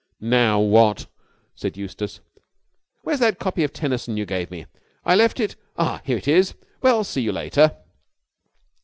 [0.19, 1.05] "Now what?"
[1.53, 2.21] said Eustace.
[3.03, 4.65] "Where's that copy of Tennyson you gave me?
[5.05, 6.55] I left it ah, here it is.
[6.81, 7.77] Well, see you later!"